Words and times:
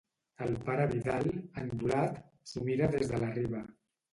El 0.45 0.55
Pare 0.69 0.87
Vidal, 0.93 1.29
endolat, 1.65 2.17
s'ho 2.53 2.65
mira 2.71 2.91
des 2.97 3.13
de 3.13 3.25
la 3.27 3.31
Riba. 3.37 3.63